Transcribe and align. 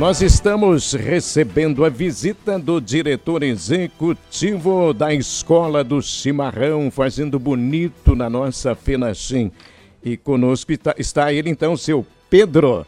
Nós 0.00 0.22
estamos 0.22 0.94
recebendo 0.94 1.84
a 1.84 1.90
visita 1.90 2.58
do 2.58 2.80
diretor 2.80 3.42
executivo 3.42 4.94
da 4.94 5.12
Escola 5.12 5.84
do 5.84 6.00
Chimarrão, 6.00 6.90
fazendo 6.90 7.38
bonito 7.38 8.16
na 8.16 8.30
nossa 8.30 8.74
Fenachim. 8.74 9.52
E 10.02 10.16
conosco 10.16 10.72
está, 10.72 10.94
está 10.96 11.30
ele, 11.34 11.50
então, 11.50 11.76
seu 11.76 12.06
Pedro 12.30 12.86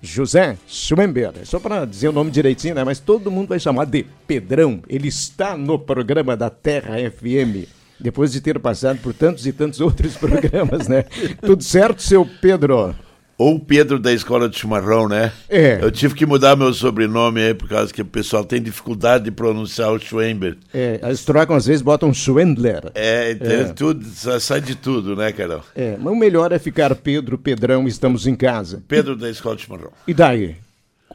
José 0.00 0.56
Schwember. 0.68 1.32
Só 1.42 1.58
para 1.58 1.84
dizer 1.84 2.10
o 2.10 2.12
nome 2.12 2.30
direitinho, 2.30 2.76
né? 2.76 2.84
Mas 2.84 3.00
todo 3.00 3.32
mundo 3.32 3.48
vai 3.48 3.58
chamar 3.58 3.86
de 3.86 4.06
Pedrão. 4.24 4.80
Ele 4.88 5.08
está 5.08 5.56
no 5.56 5.76
programa 5.76 6.36
da 6.36 6.50
Terra 6.50 6.98
FM. 7.10 7.66
Depois 7.98 8.30
de 8.30 8.40
ter 8.40 8.60
passado 8.60 9.00
por 9.00 9.12
tantos 9.12 9.44
e 9.44 9.52
tantos 9.52 9.80
outros 9.82 10.16
programas, 10.16 10.86
né? 10.86 11.04
Tudo 11.44 11.64
certo, 11.64 12.00
seu 12.00 12.24
Pedro? 12.40 12.94
Ou 13.36 13.58
Pedro 13.58 13.98
da 13.98 14.12
Escola 14.12 14.48
de 14.48 14.56
Chimarrão, 14.56 15.08
né? 15.08 15.32
É. 15.48 15.78
Eu 15.82 15.90
tive 15.90 16.14
que 16.14 16.24
mudar 16.24 16.56
meu 16.56 16.72
sobrenome 16.72 17.40
aí, 17.40 17.54
por 17.54 17.68
causa 17.68 17.92
que 17.92 18.02
o 18.02 18.04
pessoal 18.04 18.44
tem 18.44 18.62
dificuldade 18.62 19.24
de 19.24 19.30
pronunciar 19.30 19.92
o 19.92 19.98
Schwember. 19.98 20.56
É, 20.72 21.00
eles 21.02 21.24
trocam, 21.24 21.56
às 21.56 21.66
vezes 21.66 21.82
botam 21.82 22.14
Schwendler. 22.14 22.92
É, 22.94 23.32
então, 23.32 23.50
é. 23.50 23.64
tudo, 23.72 24.04
sai 24.40 24.60
de 24.60 24.76
tudo, 24.76 25.16
né, 25.16 25.32
Carol? 25.32 25.62
É, 25.74 25.96
mas 25.98 26.12
o 26.12 26.16
melhor 26.16 26.52
é 26.52 26.58
ficar 26.58 26.94
Pedro, 26.94 27.36
Pedrão, 27.36 27.88
estamos 27.88 28.26
em 28.26 28.36
casa. 28.36 28.82
Pedro 28.86 29.16
da 29.16 29.28
Escola 29.28 29.56
de 29.56 29.62
Chimarrão. 29.62 29.90
E 30.06 30.14
daí? 30.14 30.56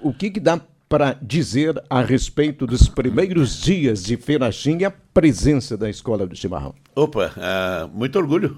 O 0.01 0.13
que, 0.13 0.29
que 0.29 0.39
dá 0.39 0.59
para 0.89 1.15
dizer 1.21 1.81
a 1.87 2.01
respeito 2.01 2.65
dos 2.65 2.89
primeiros 2.89 3.61
dias 3.61 4.03
de 4.03 4.17
Fenachim 4.17 4.79
e 4.79 4.85
a 4.85 4.91
presença 4.91 5.77
da 5.77 5.87
Escola 5.87 6.25
do 6.25 6.35
Chimarrão? 6.35 6.73
Opa, 6.95 7.31
uh, 7.37 7.87
muito 7.95 8.17
orgulho 8.17 8.57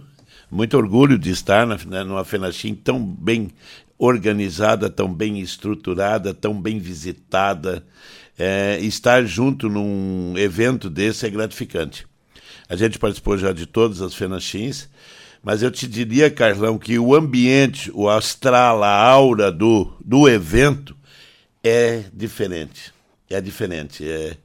muito 0.52 0.76
orgulho 0.76 1.18
de 1.18 1.32
estar 1.32 1.66
na, 1.66 2.04
numa 2.04 2.26
FENACHIM 2.26 2.76
tão 2.76 3.04
bem 3.04 3.50
organizada, 3.98 4.90
tão 4.90 5.14
bem 5.14 5.40
estruturada, 5.40 6.34
tão 6.34 6.60
bem 6.60 6.78
visitada. 6.78 7.86
É, 8.38 8.80
estar 8.82 9.24
junto 9.26 9.70
num 9.70 10.34
evento 10.38 10.90
desse 10.90 11.26
é 11.26 11.30
gratificante. 11.30 12.08
A 12.68 12.76
gente 12.76 12.98
participou 12.98 13.38
já 13.38 13.52
de 13.52 13.66
todas 13.66 14.02
as 14.02 14.14
FENACHIMs, 14.14 14.90
mas 15.44 15.64
eu 15.64 15.72
te 15.72 15.88
diria, 15.88 16.30
Carlão, 16.30 16.78
que 16.78 16.98
o 17.00 17.16
ambiente, 17.16 17.92
o 17.94 18.10
astral, 18.10 18.84
a 18.84 18.96
aura 18.96 19.52
do, 19.52 19.94
do 20.04 20.28
evento 20.28 20.96
é 21.64 22.04
diferente. 22.14 22.94
É 23.30 23.40
diferente. 23.40 24.08
É, 24.08 24.38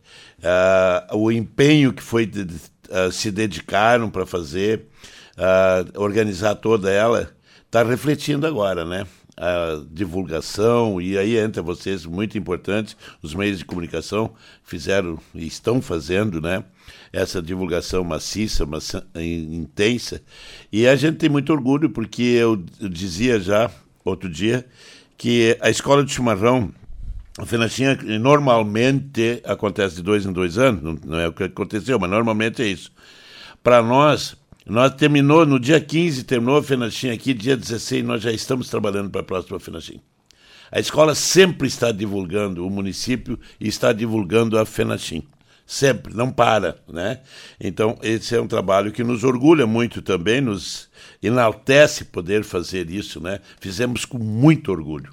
uh, 1.12 1.16
o 1.16 1.32
empenho 1.32 1.92
que 1.92 2.02
foi 2.02 2.24
uh, 2.24 3.12
se 3.12 3.30
dedicaram 3.30 4.10
para 4.10 4.24
fazer, 4.24 4.86
uh, 5.36 6.00
organizar 6.00 6.54
toda 6.56 6.90
ela, 6.90 7.30
está 7.64 7.82
refletindo 7.82 8.46
agora, 8.46 8.84
né? 8.84 9.06
A 9.36 9.82
divulgação, 9.90 10.98
e 10.98 11.18
aí 11.18 11.36
entra 11.36 11.62
vocês, 11.62 12.06
muito 12.06 12.38
importante, 12.38 12.96
os 13.22 13.34
meios 13.34 13.58
de 13.58 13.66
comunicação 13.66 14.32
fizeram 14.64 15.18
e 15.34 15.46
estão 15.46 15.82
fazendo, 15.82 16.40
né? 16.40 16.64
Essa 17.12 17.42
divulgação 17.42 18.02
maciça, 18.02 18.64
maça, 18.64 19.06
intensa. 19.14 20.22
E 20.72 20.86
a 20.86 20.96
gente 20.96 21.18
tem 21.18 21.28
muito 21.28 21.52
orgulho, 21.52 21.90
porque 21.90 22.22
eu, 22.22 22.56
dizia 22.80 23.38
já 23.38 23.70
outro 24.04 24.30
dia 24.30 24.64
que 25.18 25.56
a 25.60 25.68
escola 25.68 26.02
de 26.02 26.12
chimarrão 26.12 26.72
a 27.38 27.44
Fenachinha 27.44 27.98
normalmente 28.18 29.42
acontece 29.44 29.96
de 29.96 30.02
dois 30.02 30.24
em 30.24 30.32
dois 30.32 30.56
anos, 30.56 30.98
não, 31.04 31.18
é 31.18 31.28
o 31.28 31.32
que 31.32 31.44
aconteceu, 31.44 31.98
mas 31.98 32.08
normalmente 32.08 32.62
é 32.62 32.66
isso. 32.66 32.90
Para 33.62 33.82
nós, 33.82 34.34
nós 34.66 34.92
terminou, 34.96 35.46
no 35.46 35.60
dia 35.60 35.80
15, 35.80 36.24
terminou 36.24 36.56
a 36.56 36.62
FENACHIM 36.62 37.10
aqui, 37.10 37.32
dia 37.32 37.56
16, 37.56 38.04
nós 38.04 38.20
já 38.20 38.32
estamos 38.32 38.68
trabalhando 38.68 39.08
para 39.08 39.20
a 39.20 39.24
próxima 39.24 39.60
FENACHIM. 39.60 40.00
A 40.72 40.80
escola 40.80 41.14
sempre 41.14 41.68
está 41.68 41.92
divulgando 41.92 42.66
o 42.66 42.70
município 42.70 43.38
e 43.60 43.68
está 43.68 43.92
divulgando 43.92 44.58
a 44.58 44.66
FENACHIM. 44.66 45.22
Sempre, 45.64 46.14
não 46.14 46.32
para, 46.32 46.78
né? 46.88 47.20
Então, 47.60 47.96
esse 48.02 48.34
é 48.34 48.40
um 48.40 48.48
trabalho 48.48 48.90
que 48.90 49.04
nos 49.04 49.22
orgulha 49.22 49.66
muito 49.66 50.02
também, 50.02 50.40
nos 50.40 50.88
enaltece 51.22 52.04
poder 52.04 52.42
fazer 52.42 52.90
isso, 52.90 53.20
né? 53.20 53.40
Fizemos 53.60 54.04
com 54.04 54.18
muito 54.18 54.72
orgulho. 54.72 55.12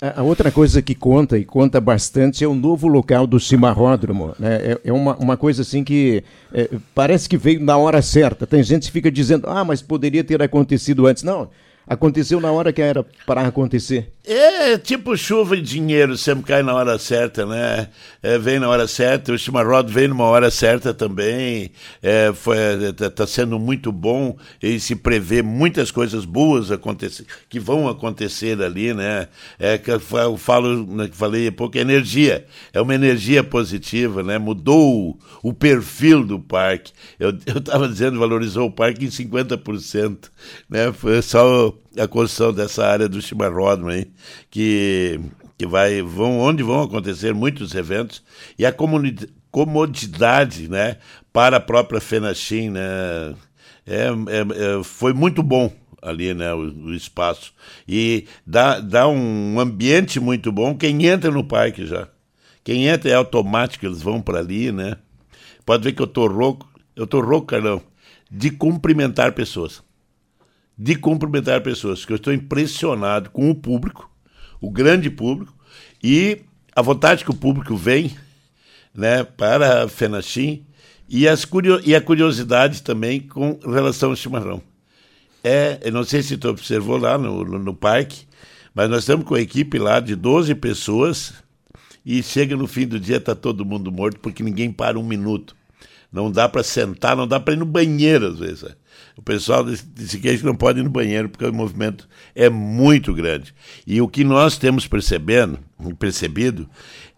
A 0.00 0.22
outra 0.22 0.52
coisa 0.52 0.82
que 0.82 0.94
conta, 0.94 1.38
e 1.38 1.44
conta 1.44 1.80
bastante, 1.80 2.44
é 2.44 2.46
o 2.46 2.54
novo 2.54 2.86
local 2.86 3.26
do 3.26 3.40
cimarródromo. 3.40 4.34
Né? 4.38 4.56
É, 4.56 4.80
é 4.84 4.92
uma, 4.92 5.16
uma 5.16 5.36
coisa 5.38 5.62
assim 5.62 5.82
que 5.82 6.22
é, 6.52 6.68
parece 6.94 7.26
que 7.26 7.36
veio 7.38 7.60
na 7.60 7.78
hora 7.78 8.02
certa. 8.02 8.46
Tem 8.46 8.62
gente 8.62 8.86
que 8.86 8.92
fica 8.92 9.10
dizendo, 9.10 9.48
ah, 9.48 9.64
mas 9.64 9.80
poderia 9.80 10.22
ter 10.22 10.42
acontecido 10.42 11.06
antes. 11.06 11.22
Não, 11.22 11.48
aconteceu 11.86 12.40
na 12.40 12.50
hora 12.50 12.72
que 12.72 12.82
era 12.82 13.04
para 13.24 13.42
acontecer. 13.42 14.12
É 14.28 14.76
tipo 14.76 15.16
chuva 15.16 15.56
e 15.56 15.62
dinheiro, 15.62 16.16
sempre 16.16 16.46
cai 16.46 16.60
na 16.60 16.74
hora 16.74 16.98
certa, 16.98 17.46
né? 17.46 17.88
É, 18.20 18.36
vem 18.36 18.58
na 18.58 18.68
hora 18.68 18.88
certa, 18.88 19.32
o 19.32 19.38
Chimarrod 19.38 19.88
vem 19.92 20.08
numa 20.08 20.24
hora 20.24 20.50
certa 20.50 20.92
também. 20.92 21.70
É, 22.02 22.32
foi 22.34 22.56
tá, 22.96 23.08
tá 23.08 23.24
sendo 23.24 23.56
muito 23.56 23.92
bom 23.92 24.36
e 24.60 24.80
se 24.80 24.96
prevê 24.96 25.42
muitas 25.42 25.92
coisas 25.92 26.24
boas 26.24 26.72
acontecer, 26.72 27.24
que 27.48 27.60
vão 27.60 27.88
acontecer 27.88 28.60
ali, 28.60 28.92
né? 28.92 29.28
É 29.60 29.78
que 29.78 29.92
eu 29.92 30.00
falo, 30.36 30.84
né, 30.84 31.08
falei 31.12 31.46
há 31.46 31.52
pouco, 31.52 31.78
energia. 31.78 32.46
É 32.72 32.80
uma 32.80 32.96
energia 32.96 33.44
positiva, 33.44 34.24
né? 34.24 34.38
Mudou 34.38 35.10
o, 35.10 35.50
o 35.50 35.52
perfil 35.52 36.24
do 36.24 36.40
parque. 36.40 36.92
Eu 37.20 37.30
estava 37.30 37.86
dizendo, 37.88 38.18
valorizou 38.18 38.66
o 38.66 38.72
parque 38.72 39.04
em 39.04 39.08
50%, 39.08 40.30
né? 40.68 40.92
Foi 40.92 41.22
só 41.22 41.75
a 41.98 42.06
construção 42.06 42.52
dessa 42.52 42.86
área 42.86 43.08
do 43.08 43.20
chimarródromo 43.20 43.90
aí, 43.90 44.06
que, 44.50 45.20
que 45.56 45.66
vai, 45.66 46.02
vão, 46.02 46.38
onde 46.38 46.62
vão 46.62 46.82
acontecer 46.82 47.34
muitos 47.34 47.74
eventos, 47.74 48.22
e 48.58 48.64
a 48.66 48.74
comodidade 49.50 50.68
né, 50.68 50.98
para 51.32 51.56
a 51.56 51.60
própria 51.60 52.00
Fenachim 52.00 52.70
né, 52.70 53.34
é, 53.86 54.06
é, 54.08 54.78
é, 54.78 54.84
foi 54.84 55.12
muito 55.12 55.42
bom 55.42 55.72
ali, 56.02 56.34
né, 56.34 56.52
o, 56.54 56.58
o, 56.58 56.94
espaço. 56.94 57.52
E 57.88 58.26
dá, 58.46 58.80
dá 58.80 59.08
um 59.08 59.58
ambiente 59.58 60.20
muito 60.20 60.52
bom 60.52 60.76
quem 60.76 61.06
entra 61.06 61.30
no 61.30 61.44
parque 61.44 61.86
já. 61.86 62.08
Quem 62.62 62.86
entra 62.86 63.10
é 63.10 63.14
automático, 63.14 63.86
eles 63.86 64.02
vão 64.02 64.20
para 64.20 64.40
ali, 64.40 64.72
né? 64.72 64.96
Pode 65.64 65.84
ver 65.84 65.92
que 65.92 66.02
eu 66.02 66.06
tô 66.06 66.26
rouco, 66.26 66.68
eu 66.96 67.06
tô 67.06 67.20
rouco, 67.20 67.46
Carlão, 67.46 67.80
de 68.30 68.50
cumprimentar 68.50 69.32
pessoas 69.32 69.82
de 70.76 70.94
cumprimentar 70.94 71.62
pessoas, 71.62 72.04
que 72.04 72.12
eu 72.12 72.16
estou 72.16 72.32
impressionado 72.32 73.30
com 73.30 73.50
o 73.50 73.54
público, 73.54 74.10
o 74.60 74.70
grande 74.70 75.08
público, 75.08 75.54
e 76.02 76.42
a 76.74 76.82
vontade 76.82 77.24
que 77.24 77.30
o 77.30 77.34
público 77.34 77.74
vem 77.76 78.14
né, 78.94 79.24
para 79.24 79.84
a 79.84 79.88
FENACHIM 79.88 80.66
e, 81.08 81.26
as 81.26 81.46
e 81.84 81.94
a 81.94 82.00
curiosidade 82.00 82.82
também 82.82 83.20
com 83.20 83.58
relação 83.64 84.10
ao 84.10 84.16
chimarrão. 84.16 84.62
É, 85.42 85.78
eu 85.82 85.92
não 85.92 86.04
sei 86.04 86.22
se 86.22 86.36
tu 86.36 86.48
observou 86.48 86.96
lá 86.96 87.16
no, 87.16 87.44
no, 87.44 87.58
no 87.58 87.74
parque, 87.74 88.26
mas 88.74 88.90
nós 88.90 89.00
estamos 89.00 89.24
com 89.24 89.34
a 89.34 89.40
equipe 89.40 89.78
lá 89.78 90.00
de 90.00 90.14
12 90.14 90.54
pessoas 90.56 91.34
e 92.04 92.22
chega 92.22 92.56
no 92.56 92.66
fim 92.66 92.86
do 92.86 93.00
dia 93.00 93.16
está 93.16 93.34
todo 93.34 93.64
mundo 93.64 93.90
morto 93.90 94.20
porque 94.20 94.42
ninguém 94.42 94.70
para 94.70 94.98
um 94.98 95.02
minuto. 95.02 95.56
Não 96.12 96.30
dá 96.30 96.48
para 96.48 96.62
sentar, 96.62 97.16
não 97.16 97.26
dá 97.26 97.40
para 97.40 97.54
ir 97.54 97.56
no 97.56 97.64
banheiro 97.64 98.26
às 98.26 98.38
vezes. 98.38 98.64
O 99.16 99.22
pessoal 99.22 99.64
disse 99.64 100.18
que 100.18 100.44
não 100.44 100.54
pode 100.54 100.80
ir 100.80 100.82
no 100.82 100.90
banheiro 100.90 101.28
porque 101.28 101.44
o 101.44 101.52
movimento 101.52 102.08
é 102.34 102.50
muito 102.50 103.14
grande. 103.14 103.54
E 103.86 104.00
o 104.00 104.08
que 104.08 104.22
nós 104.24 104.58
temos 104.58 104.86
percebendo, 104.86 105.58
percebido 105.98 106.68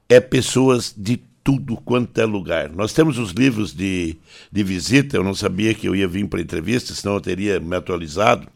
é 0.08 0.20
pessoas 0.20 0.94
de 0.96 1.20
tudo 1.42 1.76
quanto 1.76 2.18
é 2.20 2.24
lugar. 2.24 2.68
Nós 2.70 2.92
temos 2.92 3.18
os 3.18 3.30
livros 3.30 3.74
de, 3.74 4.16
de 4.52 4.62
visita, 4.62 5.16
eu 5.16 5.24
não 5.24 5.34
sabia 5.34 5.74
que 5.74 5.88
eu 5.88 5.96
ia 5.96 6.06
vir 6.06 6.26
para 6.28 6.40
entrevista, 6.40 6.94
senão 6.94 7.14
eu 7.14 7.20
teria 7.20 7.58
me 7.58 7.74
atualizado. 7.74 8.46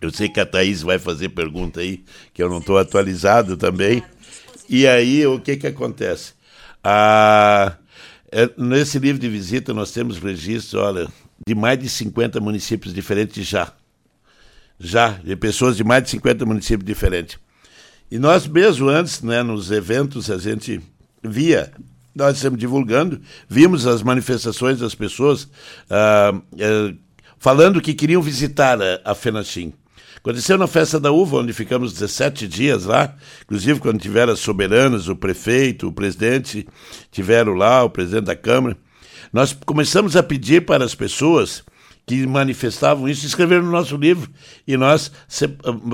Eu 0.00 0.10
sei 0.10 0.28
que 0.28 0.40
a 0.40 0.46
Thaís 0.46 0.82
vai 0.82 0.98
fazer 0.98 1.28
pergunta 1.30 1.80
aí, 1.80 2.04
que 2.34 2.42
eu 2.42 2.48
não 2.48 2.58
estou 2.58 2.78
atualizado 2.78 3.56
também. 3.56 4.02
E 4.68 4.86
aí, 4.86 5.26
o 5.26 5.40
que 5.40 5.56
que 5.56 5.66
acontece? 5.66 6.34
Ah, 6.82 7.76
é, 8.30 8.50
nesse 8.56 8.98
livro 8.98 9.20
de 9.20 9.28
visita 9.28 9.72
nós 9.72 9.90
temos 9.90 10.18
registros, 10.18 10.74
olha, 10.74 11.08
de 11.48 11.54
mais 11.54 11.78
de 11.78 11.88
50 11.88 12.40
municípios 12.40 12.92
diferentes 12.92 13.46
já. 13.46 13.72
Já, 14.78 15.12
de 15.24 15.34
pessoas 15.34 15.76
de 15.78 15.82
mais 15.82 16.04
de 16.04 16.10
50 16.10 16.44
municípios 16.44 16.86
diferentes. 16.86 17.38
E 18.10 18.18
nós 18.18 18.46
mesmo 18.46 18.88
antes, 18.88 19.22
né, 19.22 19.42
nos 19.42 19.70
eventos, 19.70 20.30
a 20.30 20.36
gente 20.36 20.80
via, 21.22 21.72
nós 22.14 22.36
estamos 22.36 22.58
divulgando, 22.58 23.20
vimos 23.48 23.86
as 23.86 24.02
manifestações 24.02 24.78
das 24.78 24.94
pessoas 24.94 25.48
ah, 25.88 26.38
eh, 26.58 26.94
falando 27.38 27.80
que 27.80 27.94
queriam 27.94 28.20
visitar 28.20 28.78
a, 28.80 29.00
a 29.04 29.14
Fenachim. 29.14 29.72
Aconteceu 30.18 30.58
na 30.58 30.66
festa 30.66 31.00
da 31.00 31.10
uva, 31.10 31.38
onde 31.38 31.54
ficamos 31.54 31.94
17 31.94 32.46
dias 32.46 32.84
lá, 32.84 33.16
inclusive 33.42 33.80
quando 33.80 33.98
tiveram 33.98 34.34
as 34.34 34.40
soberanas, 34.40 35.08
o 35.08 35.16
prefeito, 35.16 35.88
o 35.88 35.92
presidente, 35.92 36.68
tiveram 37.10 37.54
lá, 37.54 37.82
o 37.84 37.90
presidente 37.90 38.24
da 38.24 38.36
Câmara. 38.36 38.76
Nós 39.32 39.52
começamos 39.52 40.16
a 40.16 40.22
pedir 40.22 40.64
para 40.64 40.84
as 40.84 40.94
pessoas 40.94 41.62
que 42.06 42.26
manifestavam 42.26 43.08
isso 43.08 43.26
escrever 43.26 43.62
no 43.62 43.70
nosso 43.70 43.96
livro 43.96 44.30
e 44.66 44.76
nós 44.76 45.12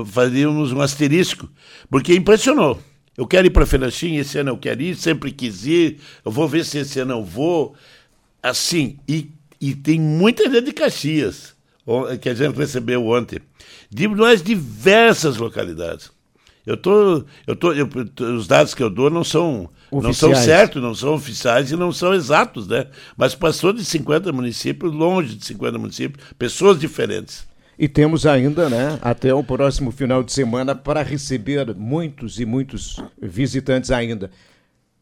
fazíamos 0.07 0.71
um 0.71 0.79
asterisco, 0.79 1.49
porque 1.89 2.15
impressionou. 2.15 2.81
Eu 3.17 3.27
quero 3.27 3.47
ir 3.47 3.49
para 3.49 3.65
Fenachim, 3.65 4.15
esse 4.15 4.37
ano 4.37 4.51
eu 4.51 4.57
quero 4.57 4.81
ir, 4.81 4.95
sempre 4.95 5.31
quis 5.31 5.65
ir, 5.65 5.99
eu 6.23 6.31
vou 6.31 6.47
ver 6.47 6.65
se 6.65 6.79
esse 6.79 6.99
ano 6.99 7.13
eu 7.13 7.23
vou. 7.23 7.75
Assim, 8.41 8.97
e, 9.07 9.29
e 9.59 9.73
tem 9.73 9.99
muita 9.99 10.49
gente 10.49 10.65
de 10.65 10.73
Caxias, 10.73 11.53
que 12.21 12.29
a 12.29 12.33
gente 12.33 12.55
recebeu 12.55 13.05
ontem, 13.07 13.39
de 13.89 14.07
nós 14.07 14.41
diversas 14.41 15.37
localidades. 15.37 16.14
Eu 16.65 16.75
tô, 16.75 17.23
eu 17.45 17.55
tô, 17.55 17.73
eu, 17.73 17.87
os 18.35 18.47
dados 18.47 18.73
que 18.73 18.81
eu 18.81 18.89
dou 18.89 19.09
não 19.09 19.23
são, 19.23 19.69
não 19.91 20.11
são 20.11 20.33
certos, 20.33 20.81
não 20.81 20.95
são 20.95 21.13
oficiais 21.13 21.71
e 21.71 21.75
não 21.75 21.91
são 21.91 22.13
exatos, 22.13 22.67
né? 22.67 22.87
Mas 23.15 23.35
passou 23.35 23.71
de 23.71 23.85
50 23.85 24.31
municípios, 24.31 24.91
longe 24.91 25.35
de 25.35 25.45
50 25.45 25.77
municípios, 25.77 26.25
pessoas 26.39 26.79
diferentes. 26.79 27.47
E 27.77 27.87
temos 27.87 28.25
ainda, 28.25 28.69
né, 28.69 28.97
até 29.01 29.33
o 29.33 29.43
próximo 29.43 29.91
final 29.91 30.23
de 30.23 30.31
semana 30.31 30.73
para 30.73 31.03
receber 31.03 31.75
muitos 31.75 32.39
e 32.39 32.45
muitos 32.45 33.03
visitantes 33.21 33.91
ainda. 33.91 34.31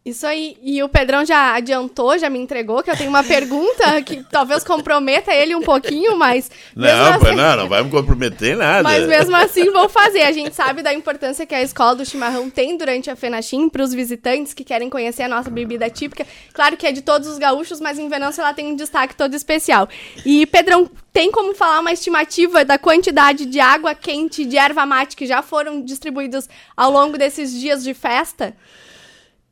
Isso 0.05 0.27
aí. 0.27 0.57
E 0.61 0.83
o 0.83 0.89
Pedrão 0.89 1.23
já 1.23 1.55
adiantou, 1.55 2.17
já 2.19 2.29
me 2.29 2.37
entregou, 2.37 2.83
que 2.83 2.91
eu 2.91 2.97
tenho 2.97 3.09
uma 3.09 3.23
pergunta 3.23 4.01
que 4.01 4.21
talvez 4.29 4.61
comprometa 4.61 5.33
ele 5.33 5.55
um 5.55 5.61
pouquinho, 5.61 6.17
mas. 6.17 6.51
Não, 6.75 7.13
assim... 7.13 7.35
não, 7.35 7.55
não 7.55 7.69
vai 7.69 7.81
me 7.81 7.89
comprometer 7.89 8.57
nada. 8.57 8.83
Mas 8.83 9.07
mesmo 9.07 9.33
assim 9.33 9.71
vou 9.71 9.87
fazer. 9.87 10.23
A 10.23 10.31
gente 10.33 10.53
sabe 10.53 10.81
da 10.81 10.93
importância 10.93 11.45
que 11.45 11.55
a 11.55 11.61
escola 11.61 11.95
do 11.95 12.05
chimarrão 12.05 12.49
tem 12.49 12.77
durante 12.77 13.09
a 13.09 13.15
Fenachim 13.15 13.69
para 13.69 13.81
os 13.81 13.93
visitantes 13.93 14.53
que 14.53 14.65
querem 14.65 14.89
conhecer 14.89 15.23
a 15.23 15.29
nossa 15.29 15.49
bebida 15.49 15.89
típica. 15.89 16.27
Claro 16.51 16.75
que 16.75 16.85
é 16.85 16.91
de 16.91 17.01
todos 17.01 17.29
os 17.29 17.37
gaúchos, 17.37 17.79
mas 17.79 17.97
em 17.97 18.09
Venâncio 18.09 18.41
ela 18.41 18.53
tem 18.53 18.67
um 18.67 18.75
destaque 18.75 19.15
todo 19.15 19.33
especial. 19.35 19.87
E, 20.25 20.45
Pedrão, 20.47 20.89
tem 21.13 21.31
como 21.31 21.55
falar 21.55 21.79
uma 21.79 21.93
estimativa 21.93 22.65
da 22.65 22.77
quantidade 22.77 23.45
de 23.45 23.61
água 23.61 23.95
quente, 23.95 24.43
de 24.43 24.57
erva 24.57 24.85
mate 24.85 25.15
que 25.15 25.25
já 25.25 25.41
foram 25.41 25.81
distribuídos 25.81 26.49
ao 26.75 26.91
longo 26.91 27.17
desses 27.17 27.57
dias 27.57 27.85
de 27.85 27.93
festa? 27.93 28.53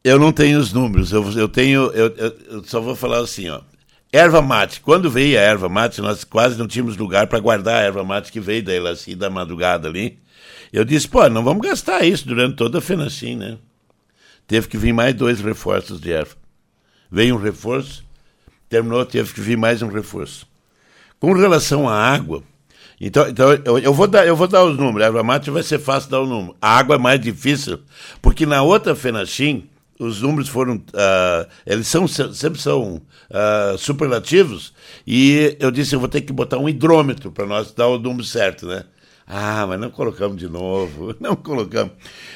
Eu 0.04 0.18
não 0.18 0.32
tenho 0.32 0.58
os 0.60 0.74
números, 0.74 1.12
eu, 1.12 1.30
eu 1.34 1.48
tenho, 1.48 1.92
eu, 1.92 2.08
eu, 2.08 2.64
só 2.64 2.82
vou 2.82 2.96
falar 2.96 3.20
assim, 3.20 3.50
ó. 3.50 3.62
Erva 4.12 4.42
mate, 4.42 4.82
quando 4.82 5.10
veio 5.10 5.38
a 5.38 5.42
erva 5.42 5.70
mate, 5.70 6.02
nós 6.02 6.24
quase 6.24 6.58
não 6.58 6.68
tínhamos 6.68 6.98
lugar 6.98 7.28
para 7.28 7.40
guardar 7.40 7.76
a 7.76 7.86
erva 7.86 8.04
mate 8.04 8.32
que 8.32 8.40
veio 8.40 8.64
da 8.64 8.74
Elaci 8.74 9.16
da 9.16 9.30
madrugada 9.30 9.88
ali. 9.88 10.20
Eu 10.74 10.84
disse, 10.84 11.08
pô, 11.08 11.30
não 11.30 11.44
vamos 11.44 11.66
gastar 11.66 12.04
isso 12.04 12.28
durante 12.28 12.56
toda 12.56 12.80
a 12.80 12.82
Fenacim, 12.82 13.36
né? 13.36 13.58
Teve 14.48 14.68
que 14.68 14.78
vir 14.78 14.92
mais 14.92 15.14
dois 15.14 15.40
reforços 15.40 16.02
de 16.02 16.12
erva. 16.12 16.36
Veio 17.10 17.36
um 17.36 17.40
reforço, 17.40 18.04
terminou, 18.68 19.06
teve 19.06 19.34
que 19.34 19.40
vir 19.40 19.58
mais 19.58 19.82
um 19.82 19.88
reforço. 19.88 20.48
Com 21.20 21.34
relação 21.34 21.88
à 21.88 21.96
água, 21.96 22.44
então, 23.00 23.28
então 23.30 23.52
eu, 23.66 23.80
eu, 23.80 23.94
vou 23.94 24.08
dar, 24.08 24.28
eu 24.28 24.36
vou 24.36 24.48
dar 24.48 24.64
os 24.64 24.78
números. 24.78 25.04
A 25.04 25.06
erva 25.06 25.24
mate 25.24 25.50
vai 25.52 25.64
ser 25.64 25.80
fácil 25.80 26.10
dar 26.10 26.22
o 26.22 26.28
número. 26.28 26.56
A 26.62 26.78
água 26.78 26.96
é 26.96 27.00
mais 27.00 27.20
difícil, 27.20 27.80
porque 28.22 28.46
na 28.46 28.62
outra 28.62 28.96
Fenachim, 28.96 29.70
os 30.02 30.22
números 30.22 30.50
foram. 30.50 30.76
Uh, 30.76 31.48
eles 31.66 31.88
são, 31.88 32.08
sempre 32.08 32.60
são 32.60 32.96
uh, 32.96 33.78
superlativos, 33.78 34.74
e 35.06 35.56
eu 35.60 35.70
disse: 35.70 35.96
eu 35.96 36.00
vou 36.00 36.10
ter 36.10 36.22
que 36.22 36.34
botar 36.34 36.58
um 36.58 36.68
hidrômetro 36.68 37.32
para 37.32 37.46
nós 37.46 37.72
dar 37.72 37.88
o 37.88 38.00
número 38.00 38.24
certo, 38.24 38.66
né? 38.66 38.84
Ah, 39.34 39.66
mas 39.66 39.80
não 39.80 39.90
colocamos 39.90 40.36
de 40.36 40.50
novo, 40.50 41.16
não 41.22 41.38
colocamos. 41.38 41.94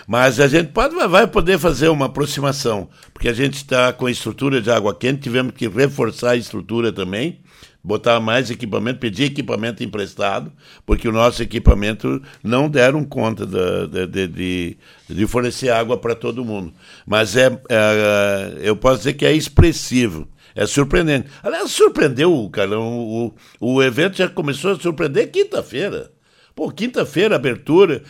Mas 0.07 0.39
a 0.39 0.47
gente 0.47 0.69
pode, 0.71 0.95
vai 0.95 1.27
poder 1.27 1.59
fazer 1.59 1.89
uma 1.89 2.05
aproximação, 2.05 2.87
porque 3.13 3.27
a 3.27 3.33
gente 3.33 3.55
está 3.55 3.91
com 3.91 4.05
a 4.05 4.11
estrutura 4.11 4.61
de 4.61 4.71
água 4.71 4.95
quente, 4.95 5.23
tivemos 5.23 5.53
que 5.53 5.67
reforçar 5.67 6.31
a 6.31 6.35
estrutura 6.37 6.93
também, 6.93 7.41
botar 7.83 8.21
mais 8.21 8.49
equipamento, 8.49 8.99
pedir 9.01 9.25
equipamento 9.25 9.83
emprestado, 9.83 10.53
porque 10.85 11.05
o 11.05 11.11
nosso 11.11 11.43
equipamento 11.43 12.21
não 12.41 12.69
deram 12.69 13.03
conta 13.03 13.45
de, 13.45 14.07
de, 14.07 14.27
de, 14.27 14.77
de 15.09 15.27
fornecer 15.27 15.71
água 15.71 15.97
para 15.97 16.15
todo 16.15 16.45
mundo. 16.45 16.73
Mas 17.05 17.35
é, 17.35 17.47
é, 17.67 18.59
eu 18.61 18.77
posso 18.77 18.99
dizer 18.99 19.15
que 19.15 19.25
é 19.25 19.33
expressivo. 19.33 20.29
É 20.55 20.65
surpreendente. 20.65 21.27
Aliás, 21.43 21.69
surpreendeu, 21.71 22.49
Carlão. 22.49 22.99
O, 22.99 23.35
o 23.59 23.83
evento 23.83 24.15
já 24.15 24.29
começou 24.29 24.71
a 24.71 24.79
surpreender 24.79 25.29
quinta-feira. 25.29 26.14
Pô, 26.55 26.71
quinta-feira, 26.71 27.35
abertura. 27.35 28.01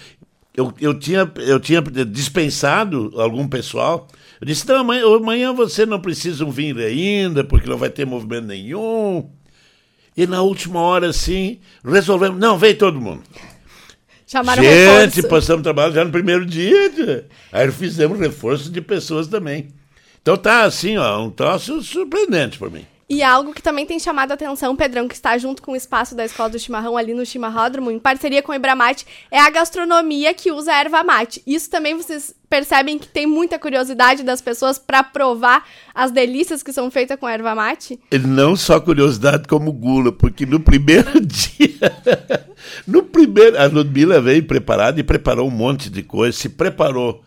Eu, 0.56 0.74
eu, 0.80 0.98
tinha, 0.98 1.30
eu 1.38 1.60
tinha 1.60 1.82
dispensado 1.82 3.12
algum 3.16 3.48
pessoal. 3.48 4.08
Eu 4.40 4.48
disse: 4.48 4.68
não, 4.68 4.78
amanhã, 4.78 5.04
amanhã 5.16 5.54
você 5.54 5.86
não 5.86 6.00
precisa 6.00 6.46
vir 6.46 6.78
ainda, 6.78 7.44
porque 7.44 7.70
não 7.70 7.78
vai 7.78 7.90
ter 7.90 8.06
movimento 8.06 8.46
nenhum. 8.46 9.30
E 10.16 10.26
na 10.26 10.42
última 10.42 10.80
hora, 10.80 11.10
assim, 11.10 11.60
resolvemos. 11.84 12.40
Não, 12.40 12.58
veio 12.58 12.78
todo 12.78 13.02
mundo. 13.02 13.24
Chamaram 14.28 14.64
Gente, 14.64 15.16
reforço. 15.18 15.28
passamos 15.28 15.64
trabalho 15.64 15.94
já 15.94 16.04
no 16.04 16.12
primeiro 16.12 16.46
dia. 16.46 17.28
Aí 17.52 17.70
fizemos 17.72 18.20
reforço 18.20 18.72
de 18.72 18.82
pessoas 18.82 19.28
também. 19.28 19.70
Então 20.22 20.36
tá 20.36 20.64
assim, 20.64 20.98
ó, 20.98 21.22
um 21.24 21.30
troço 21.30 21.82
surpreendente 21.84 22.58
para 22.58 22.70
mim. 22.70 22.86
E 23.08 23.22
algo 23.22 23.54
que 23.54 23.62
também 23.62 23.86
tem 23.86 24.00
chamado 24.00 24.32
a 24.32 24.34
atenção, 24.34 24.76
Pedrão, 24.76 25.08
que 25.08 25.14
está 25.14 25.38
junto 25.38 25.62
com 25.62 25.74
o 25.74 25.76
espaço 25.76 26.16
da 26.16 26.26
Escola 26.26 26.50
do 26.50 26.58
Chimarrão 26.58 26.98
ali 26.98 27.14
no 27.14 27.26
Chimarródromo, 27.26 27.92
em 27.92 28.00
parceria 28.00 28.42
com 28.42 28.52
o 28.52 28.56
Ibramate, 28.56 29.06
é 29.30 29.40
a 29.40 29.50
gastronomia 29.52 30.34
que 30.34 30.52
usa 30.52 30.74
erva 30.74 31.04
mate. 31.04 31.42
Isso 31.46 31.70
também 31.70 31.96
vocês 31.96 32.34
percebem 32.50 32.98
que 32.98 33.08
tem 33.08 33.28
muita 33.28 33.60
curiosidade 33.60 34.24
das 34.24 34.42
pessoas 34.42 34.80
para 34.80 35.04
provar 35.04 35.68
as 35.94 36.12
delícias 36.12 36.64
que 36.64 36.74
são 36.74 36.90
feitas 36.90 37.20
com 37.20 37.30
erva 37.30 37.54
mate? 37.54 38.00
Não 38.28 38.56
só 38.56 38.80
curiosidade 38.80 39.48
como 39.48 39.72
gula, 39.72 40.12
porque 40.12 40.44
no 40.48 40.60
primeiro 40.60 41.12
dia, 41.22 41.96
no 42.88 43.04
primeiro, 43.04 43.62
a 43.62 43.68
Ludmilla 43.68 44.20
veio 44.20 44.44
preparada 44.48 45.00
e 45.00 45.04
preparou 45.04 45.48
um 45.48 45.52
monte 45.52 45.92
de 45.92 46.02
coisa, 46.02 46.36
se 46.36 46.50
preparou, 46.50 47.24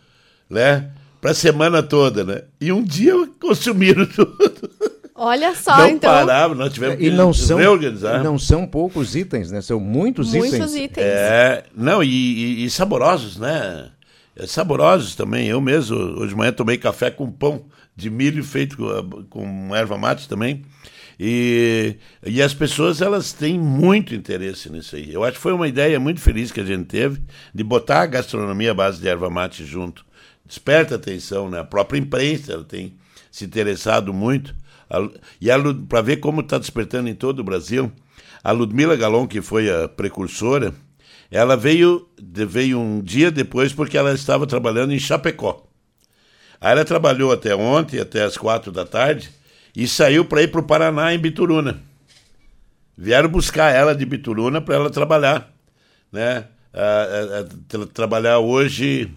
né? 0.50 0.90
Para 1.20 1.34
semana 1.34 1.84
toda, 1.84 2.25
né? 2.25 2.42
E 2.60 2.72
um 2.72 2.82
dia 2.82 3.14
consumiram 3.40 4.06
tudo. 4.10 4.97
Olha 5.20 5.52
só, 5.52 5.76
não 5.78 5.88
então. 5.88 6.08
Parava, 6.08 6.54
nós 6.54 6.72
tivemos 6.72 6.96
que 6.96 7.06
e 7.06 7.10
não 7.10 7.32
são, 7.32 7.58
reorganizar. 7.58 8.22
Não 8.22 8.38
são 8.38 8.64
poucos 8.64 9.16
itens, 9.16 9.50
né? 9.50 9.60
São 9.60 9.80
muitos, 9.80 10.32
muitos 10.32 10.54
itens. 10.54 10.74
itens. 10.76 11.04
É, 11.04 11.64
não, 11.74 12.04
e, 12.04 12.08
e, 12.08 12.64
e 12.64 12.70
saborosos, 12.70 13.36
né? 13.36 13.90
É, 14.36 14.46
saborosos 14.46 15.16
também. 15.16 15.48
Eu 15.48 15.60
mesmo, 15.60 15.96
hoje 15.96 16.28
de 16.28 16.36
manhã, 16.36 16.52
tomei 16.52 16.78
café 16.78 17.10
com 17.10 17.28
pão 17.32 17.64
de 17.96 18.08
milho 18.08 18.44
feito 18.44 18.76
com, 18.76 19.24
com 19.24 19.74
erva 19.74 19.98
mate 19.98 20.28
também. 20.28 20.64
E, 21.18 21.96
e 22.24 22.40
as 22.40 22.54
pessoas 22.54 23.02
elas 23.02 23.32
têm 23.32 23.58
muito 23.58 24.14
interesse 24.14 24.70
nisso 24.70 24.94
aí. 24.94 25.12
Eu 25.12 25.24
acho 25.24 25.32
que 25.32 25.42
foi 25.42 25.52
uma 25.52 25.66
ideia 25.66 25.98
muito 25.98 26.20
feliz 26.20 26.52
que 26.52 26.60
a 26.60 26.64
gente 26.64 26.84
teve 26.84 27.20
de 27.52 27.64
botar 27.64 28.02
a 28.02 28.06
gastronomia 28.06 28.70
à 28.70 28.74
base 28.74 29.00
de 29.00 29.08
erva 29.08 29.28
mate 29.28 29.64
junto. 29.64 30.06
Desperta 30.46 30.94
atenção, 30.94 31.50
né? 31.50 31.58
A 31.58 31.64
própria 31.64 31.98
imprensa 31.98 32.52
ela 32.52 32.62
tem 32.62 32.96
se 33.32 33.44
interessado 33.44 34.14
muito. 34.14 34.54
E 35.40 35.49
para 35.88 36.00
ver 36.00 36.16
como 36.18 36.40
está 36.40 36.59
despertando 36.59 37.09
em 37.09 37.14
todo 37.14 37.40
o 37.40 37.45
Brasil, 37.45 37.92
a 38.42 38.52
Ludmila 38.52 38.97
Galon, 38.97 39.26
que 39.26 39.42
foi 39.42 39.71
a 39.71 39.88
precursora, 39.88 40.75
ela 41.30 41.57
veio, 41.57 42.09
veio 42.18 42.78
um 42.78 43.02
dia 43.02 43.30
depois 43.30 43.73
porque 43.73 43.99
ela 43.99 44.12
estava 44.12 44.47
trabalhando 44.47 44.92
em 44.92 44.99
Chapecó. 44.99 45.66
Aí 46.61 46.73
ela 46.73 46.85
trabalhou 46.85 47.33
até 47.33 47.54
ontem, 47.54 48.00
até 48.00 48.25
as 48.25 48.37
quatro 48.37 48.73
da 48.73 48.85
tarde, 48.85 49.30
e 49.76 49.87
saiu 49.87 50.25
para 50.25 50.42
ir 50.42 50.50
para 50.50 50.61
o 50.61 50.64
Paraná, 50.64 51.14
em 51.14 51.18
Bituruna. 51.18 51.80
Vieram 52.97 53.28
buscar 53.28 53.73
ela 53.73 53.95
de 53.95 54.04
Bituruna 54.04 54.61
para 54.61 54.75
ela 54.75 54.90
trabalhar. 54.90 55.52
Né? 56.11 56.47
trabalhar 57.92 58.38
hoje. 58.38 59.12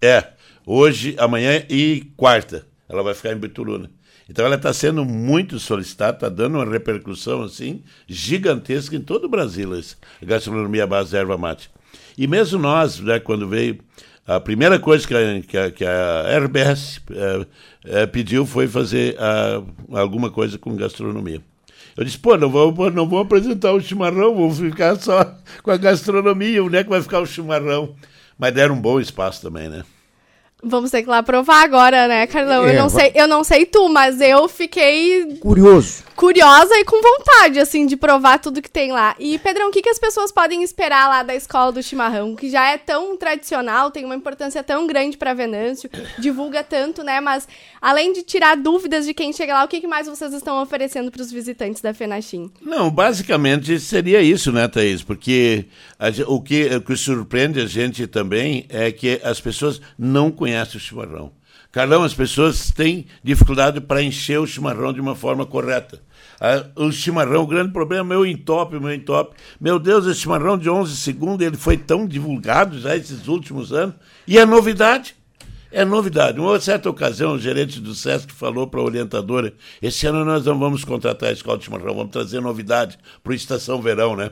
É, 0.00 0.28
hoje, 0.66 1.16
amanhã 1.18 1.64
e 1.68 2.12
quarta. 2.16 2.66
Ela 2.88 3.02
vai 3.02 3.14
ficar 3.14 3.32
em 3.32 3.36
Bituruna. 3.36 3.90
Então 4.28 4.44
ela 4.44 4.56
está 4.56 4.72
sendo 4.72 5.04
muito 5.04 5.58
solicitada, 5.58 6.16
está 6.16 6.28
dando 6.28 6.56
uma 6.56 6.64
repercussão 6.64 7.42
assim 7.42 7.82
gigantesca 8.06 8.96
em 8.96 9.00
todo 9.00 9.24
o 9.24 9.28
Brasil, 9.28 9.70
a 9.72 10.24
gastronomia 10.24 10.86
base 10.86 11.10
de 11.10 11.16
erva 11.16 11.36
mate. 11.36 11.70
E 12.16 12.26
mesmo 12.26 12.58
nós, 12.58 13.00
né, 13.00 13.18
quando 13.18 13.48
veio, 13.48 13.78
a 14.26 14.38
primeira 14.38 14.78
coisa 14.78 15.06
que 15.06 15.14
a, 15.14 15.42
que 15.42 15.58
a, 15.58 15.70
que 15.70 15.84
a 15.84 16.38
RBS 16.38 17.00
é, 17.10 17.46
é, 18.02 18.06
pediu 18.06 18.46
foi 18.46 18.68
fazer 18.68 19.16
a, 19.18 19.62
alguma 19.98 20.30
coisa 20.30 20.58
com 20.58 20.76
gastronomia. 20.76 21.42
Eu 21.96 22.04
disse, 22.04 22.18
pô, 22.18 22.36
não 22.36 22.48
vou, 22.48 22.90
não 22.90 23.08
vou 23.08 23.18
apresentar 23.18 23.72
o 23.72 23.80
chimarrão, 23.80 24.34
vou 24.34 24.50
ficar 24.50 24.96
só 24.96 25.36
com 25.62 25.70
a 25.70 25.76
gastronomia, 25.76 26.62
onde 26.62 26.76
é 26.76 26.84
que 26.84 26.90
vai 26.90 27.02
ficar 27.02 27.20
o 27.20 27.26
chimarrão? 27.26 27.94
Mas 28.38 28.54
deram 28.54 28.76
um 28.76 28.80
bom 28.80 28.98
espaço 28.98 29.42
também, 29.42 29.68
né? 29.68 29.84
Vamos 30.64 30.92
ter 30.92 31.02
que 31.02 31.08
lá 31.08 31.22
provar 31.24 31.64
agora, 31.64 32.06
né, 32.06 32.24
Carlão? 32.28 32.64
É, 32.64 32.70
eu, 32.70 32.78
não 32.78 32.88
sei, 32.88 33.12
eu 33.16 33.26
não 33.26 33.42
sei 33.42 33.66
tu, 33.66 33.88
mas 33.88 34.20
eu 34.20 34.48
fiquei. 34.48 35.36
Curioso. 35.40 36.04
Curiosa 36.14 36.74
e 36.78 36.84
com 36.84 37.00
vontade, 37.00 37.58
assim, 37.58 37.86
de 37.86 37.96
provar 37.96 38.38
tudo 38.38 38.62
que 38.62 38.70
tem 38.70 38.92
lá. 38.92 39.14
E, 39.18 39.38
Pedrão, 39.38 39.68
o 39.68 39.72
que, 39.72 39.82
que 39.82 39.88
as 39.88 39.98
pessoas 39.98 40.30
podem 40.30 40.62
esperar 40.62 41.08
lá 41.08 41.22
da 41.22 41.34
escola 41.34 41.72
do 41.72 41.82
chimarrão? 41.82 42.36
Que 42.36 42.50
já 42.50 42.68
é 42.70 42.78
tão 42.78 43.16
tradicional, 43.16 43.90
tem 43.90 44.04
uma 44.04 44.14
importância 44.14 44.62
tão 44.62 44.86
grande 44.86 45.16
para 45.16 45.34
Venâncio, 45.34 45.90
divulga 46.18 46.62
tanto, 46.62 47.02
né? 47.02 47.20
Mas, 47.20 47.48
além 47.80 48.12
de 48.12 48.22
tirar 48.22 48.56
dúvidas 48.56 49.04
de 49.06 49.14
quem 49.14 49.32
chega 49.32 49.54
lá, 49.54 49.64
o 49.64 49.68
que, 49.68 49.80
que 49.80 49.86
mais 49.86 50.06
vocês 50.06 50.32
estão 50.32 50.62
oferecendo 50.62 51.10
para 51.10 51.22
os 51.22 51.32
visitantes 51.32 51.82
da 51.82 51.94
Fenachim? 51.94 52.50
Não, 52.60 52.90
basicamente 52.90 53.78
seria 53.80 54.22
isso, 54.22 54.52
né, 54.52 54.68
Thaís? 54.68 55.02
Porque 55.02 55.66
a, 55.98 56.08
o, 56.26 56.40
que, 56.40 56.66
o 56.76 56.80
que 56.80 56.96
surpreende 56.96 57.60
a 57.60 57.66
gente 57.66 58.06
também 58.06 58.66
é 58.68 58.90
que 58.92 59.20
as 59.24 59.40
pessoas 59.40 59.80
não 59.98 60.30
conhecem 60.30 60.76
o 60.76 60.80
chimarrão. 60.80 61.32
Carlão, 61.72 62.04
as 62.04 62.12
pessoas 62.12 62.70
têm 62.70 63.06
dificuldade 63.24 63.80
para 63.80 64.02
encher 64.02 64.38
o 64.38 64.46
chimarrão 64.46 64.92
de 64.92 65.00
uma 65.00 65.16
forma 65.16 65.46
correta. 65.46 66.02
O 66.76 66.92
chimarrão, 66.92 67.44
o 67.44 67.46
grande 67.46 67.72
problema 67.72 68.04
é 68.04 68.08
meu 68.16 68.26
entope, 68.26 68.78
meu 68.78 68.92
entope. 68.92 69.34
Meu 69.58 69.78
Deus, 69.78 70.06
esse 70.06 70.20
chimarrão 70.20 70.58
de 70.58 70.68
11 70.68 70.94
segundos, 70.94 71.46
ele 71.46 71.56
foi 71.56 71.78
tão 71.78 72.06
divulgado 72.06 72.78
já 72.78 72.94
esses 72.94 73.26
últimos 73.26 73.72
anos. 73.72 73.94
E 74.28 74.38
é 74.38 74.44
novidade. 74.44 75.16
É 75.70 75.82
novidade. 75.82 76.38
Uma 76.38 76.60
certa 76.60 76.90
ocasião, 76.90 77.32
o 77.32 77.38
gerente 77.38 77.80
do 77.80 77.94
SESC 77.94 78.30
falou 78.32 78.66
para 78.66 78.80
a 78.80 78.84
orientadora: 78.84 79.54
esse 79.80 80.06
ano 80.06 80.26
nós 80.26 80.44
não 80.44 80.58
vamos 80.58 80.84
contratar 80.84 81.30
a 81.30 81.32
escola 81.32 81.56
de 81.56 81.64
chimarrão, 81.64 81.94
vamos 81.94 82.12
trazer 82.12 82.42
novidade 82.42 82.98
para 83.24 83.30
o 83.30 83.34
Estação 83.34 83.80
Verão, 83.80 84.14
né? 84.14 84.30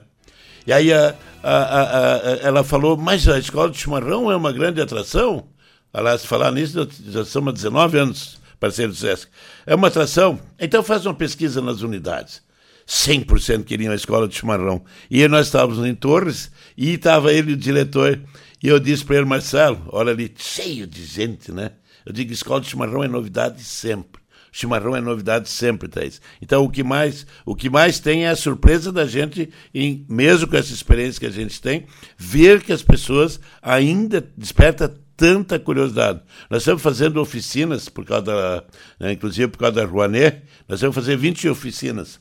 E 0.67 0.73
aí 0.75 0.93
a, 0.93 1.15
a, 1.43 1.63
a, 1.63 2.37
ela 2.43 2.63
falou: 2.63 2.99
mas 2.99 3.27
a 3.27 3.39
escola 3.39 3.71
de 3.71 3.79
chimarrão 3.79 4.31
é 4.31 4.37
uma 4.37 4.53
grande 4.53 4.79
atração? 4.83 5.49
Aliás, 5.93 6.25
falar 6.25 6.53
nisso, 6.53 6.89
já 7.09 7.25
somos 7.25 7.55
19 7.55 7.99
anos 7.99 8.41
parceiro 8.61 8.93
do 8.93 8.99
SESC. 8.99 9.29
É 9.67 9.75
uma 9.75 9.89
atração. 9.89 10.39
Então 10.59 10.83
faz 10.83 11.07
uma 11.07 11.15
pesquisa 11.15 11.63
nas 11.63 11.81
unidades. 11.81 12.43
100% 12.87 13.65
queriam 13.65 13.93
a 13.93 13.97
escola 13.97 14.29
de 14.29 14.37
chimarrão. 14.37 14.85
E 15.11 15.27
nós 15.27 15.47
estávamos 15.47 15.85
em 15.87 15.95
Torres 15.95 16.51
e 16.77 16.95
estava 16.95 17.33
ele, 17.33 17.55
o 17.55 17.57
diretor, 17.57 18.21
e 18.63 18.69
eu 18.69 18.79
disse 18.79 19.05
para 19.05 19.17
ele, 19.17 19.25
Marcelo, 19.25 19.81
olha 19.89 20.13
ali, 20.13 20.33
cheio 20.37 20.87
de 20.87 21.05
gente, 21.05 21.51
né? 21.51 21.73
Eu 22.05 22.13
digo, 22.13 22.33
escola 22.33 22.61
de 22.61 22.69
chimarrão 22.69 23.03
é 23.03 23.09
novidade 23.09 23.63
sempre. 23.63 24.21
Chimarrão 24.53 24.97
é 24.97 25.01
novidade 25.01 25.49
sempre, 25.49 25.89
Thaís. 25.89 26.21
Então, 26.43 26.65
o 26.65 26.69
que 26.69 26.83
mais, 26.83 27.25
o 27.47 27.55
que 27.55 27.71
mais 27.71 28.01
tem 28.01 28.27
é 28.27 28.31
a 28.31 28.37
surpresa 28.37 28.91
da 28.91 29.07
gente, 29.07 29.49
em, 29.73 30.05
mesmo 30.09 30.49
com 30.49 30.57
essa 30.57 30.73
experiência 30.73 31.21
que 31.21 31.27
a 31.27 31.31
gente 31.31 31.61
tem, 31.61 31.87
ver 32.19 32.61
que 32.61 32.73
as 32.73 32.83
pessoas 32.83 33.39
ainda 33.63 34.27
despertam 34.37 34.93
tanta 35.21 35.59
curiosidade. 35.59 36.23
Nós 36.49 36.63
estamos 36.63 36.81
fazendo 36.81 37.21
oficinas, 37.21 37.91
por 37.91 38.07
causa 38.07 38.25
da, 38.25 38.65
né, 38.99 39.13
inclusive 39.13 39.49
por 39.49 39.59
causa 39.59 39.75
da 39.75 39.85
Rouanet, 39.85 40.41
nós 40.67 40.81
vamos 40.81 40.97
fazer 40.97 41.15
20 41.15 41.47
oficinas. 41.51 42.19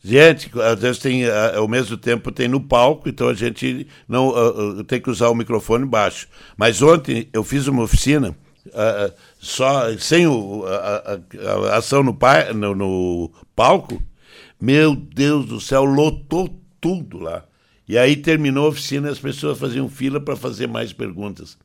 Gente, 0.00 0.48
às 0.60 0.78
vezes 0.78 0.98
tem, 1.00 1.24
ao 1.28 1.66
mesmo 1.66 1.96
tempo 1.96 2.30
tem 2.30 2.46
no 2.46 2.60
palco, 2.60 3.08
então 3.08 3.28
a 3.28 3.34
gente 3.34 3.88
não 4.06 4.28
uh, 4.28 4.84
tem 4.84 5.00
que 5.00 5.10
usar 5.10 5.28
o 5.28 5.34
microfone 5.34 5.84
baixo. 5.84 6.28
Mas 6.56 6.80
ontem 6.82 7.28
eu 7.32 7.42
fiz 7.42 7.66
uma 7.66 7.82
oficina 7.82 8.30
uh, 8.66 9.12
só 9.40 9.96
sem 9.98 10.24
o, 10.28 10.64
a, 10.66 10.76
a, 10.76 11.72
a, 11.72 11.76
ação 11.78 12.04
no, 12.04 12.16
no, 12.54 12.74
no 12.76 13.32
palco. 13.56 14.00
Meu 14.60 14.94
Deus 14.94 15.46
do 15.46 15.60
céu, 15.60 15.84
lotou 15.84 16.62
tudo 16.80 17.18
lá. 17.18 17.44
E 17.88 17.98
aí 17.98 18.14
terminou 18.14 18.66
a 18.66 18.68
oficina 18.68 19.08
e 19.08 19.12
as 19.12 19.18
pessoas 19.18 19.58
faziam 19.58 19.88
fila 19.88 20.20
para 20.20 20.36
fazer 20.36 20.68
mais 20.68 20.92
perguntas. 20.92 21.58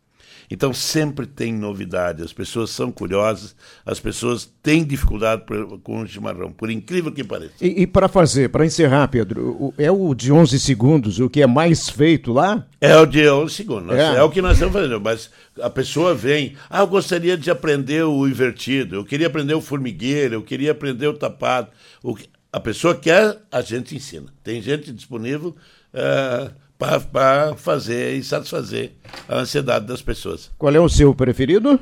Então 0.49 0.73
sempre 0.73 1.27
tem 1.27 1.53
novidade, 1.53 2.23
as 2.23 2.33
pessoas 2.33 2.71
são 2.71 2.91
curiosas, 2.91 3.55
as 3.85 3.99
pessoas 3.99 4.51
têm 4.63 4.83
dificuldade 4.83 5.43
com 5.83 6.01
o 6.01 6.07
chimarrão, 6.07 6.51
por 6.51 6.71
incrível 6.71 7.11
que 7.11 7.23
pareça. 7.23 7.53
E, 7.61 7.83
e 7.83 7.87
para 7.87 8.07
fazer, 8.07 8.49
para 8.49 8.65
encerrar, 8.65 9.07
Pedro, 9.09 9.73
é 9.77 9.91
o 9.91 10.13
de 10.15 10.31
11 10.31 10.59
segundos 10.59 11.19
o 11.19 11.29
que 11.29 11.41
é 11.41 11.47
mais 11.47 11.89
feito 11.89 12.33
lá? 12.33 12.65
É 12.81 12.97
o 12.97 13.05
de 13.05 13.29
11 13.29 13.53
segundos, 13.53 13.95
é. 13.95 14.15
é 14.15 14.23
o 14.23 14.29
que 14.29 14.41
nós 14.41 14.53
estamos 14.53 14.73
fazendo, 14.73 14.99
mas 14.99 15.29
a 15.61 15.69
pessoa 15.69 16.15
vem, 16.15 16.55
ah, 16.69 16.79
eu 16.79 16.87
gostaria 16.87 17.37
de 17.37 17.51
aprender 17.51 18.03
o 18.03 18.27
invertido, 18.27 18.95
eu 18.95 19.05
queria 19.05 19.27
aprender 19.27 19.53
o 19.53 19.61
formigueiro, 19.61 20.35
eu 20.35 20.41
queria 20.41 20.71
aprender 20.71 21.07
o 21.07 21.13
tapado. 21.13 21.67
O 22.01 22.15
que... 22.15 22.27
A 22.51 22.59
pessoa 22.59 22.95
quer, 22.95 23.37
a 23.51 23.61
gente 23.61 23.95
ensina. 23.95 24.25
Tem 24.43 24.59
gente 24.59 24.91
disponível. 24.91 25.55
Uh, 25.93 26.51
para 26.79 27.55
fazer 27.57 28.15
e 28.15 28.23
satisfazer 28.23 28.93
a 29.27 29.39
ansiedade 29.39 29.85
das 29.85 30.01
pessoas. 30.01 30.49
Qual 30.57 30.73
é 30.73 30.79
o 30.79 30.87
seu 30.87 31.13
preferido? 31.13 31.77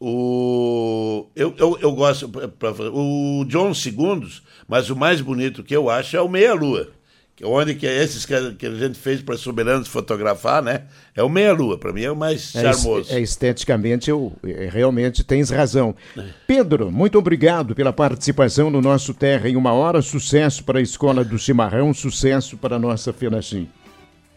O 0.00 1.26
eu, 1.36 1.54
eu, 1.58 1.78
eu 1.78 1.92
gosto 1.92 2.26
pra, 2.26 2.72
o 2.72 3.44
John 3.46 3.74
Segundos, 3.74 4.42
mas 4.66 4.88
o 4.88 4.96
mais 4.96 5.20
bonito 5.20 5.62
que 5.62 5.76
eu 5.76 5.90
acho 5.90 6.16
é 6.16 6.20
o 6.22 6.28
Meia 6.28 6.54
Lua. 6.54 6.88
Que 7.36 7.44
onde 7.44 7.74
que 7.74 7.86
é 7.86 8.02
esses 8.02 8.24
que 8.24 8.32
a, 8.32 8.52
que 8.52 8.64
a 8.64 8.74
gente 8.74 8.98
fez 8.98 9.20
para 9.20 9.36
soberanos 9.36 9.88
fotografar, 9.88 10.62
né? 10.62 10.84
É 11.14 11.22
o 11.22 11.28
Meia 11.28 11.52
Lua, 11.52 11.76
para 11.76 11.92
mim 11.92 12.02
é 12.02 12.10
o 12.10 12.16
mais 12.16 12.54
é 12.54 12.62
charmoso. 12.62 13.12
É, 13.12 13.16
é 13.16 13.20
esteticamente 13.20 14.08
eu 14.08 14.32
é, 14.42 14.70
realmente 14.72 15.22
tens 15.22 15.50
razão. 15.50 15.94
É. 16.16 16.24
Pedro, 16.46 16.90
muito 16.90 17.18
obrigado 17.18 17.74
pela 17.74 17.92
participação 17.92 18.70
no 18.70 18.80
nosso 18.80 19.12
Terra 19.12 19.50
em 19.50 19.56
uma 19.56 19.74
hora. 19.74 20.00
Sucesso 20.00 20.64
para 20.64 20.78
a 20.78 20.82
Escola 20.82 21.22
do 21.22 21.38
Chimarrão, 21.38 21.92
sucesso 21.92 22.56
para 22.56 22.76
a 22.76 22.78
nossa 22.78 23.12
Fenachim. 23.12 23.68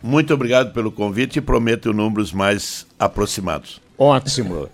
Muito 0.03 0.33
obrigado 0.33 0.73
pelo 0.73 0.91
convite 0.91 1.37
e 1.37 1.41
prometo 1.41 1.93
números 1.93 2.33
mais 2.33 2.85
aproximados. 2.99 3.81
Ótimo. 3.97 4.69